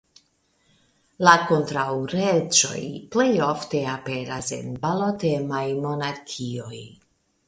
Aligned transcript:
La 1.27 1.33
kontraŭreĝoj 1.49 2.81
plej 3.15 3.27
ofte 3.49 3.81
aperas 3.97 4.49
en 4.57 4.71
balotemaj 4.87 5.63
monarkioj. 5.85 6.81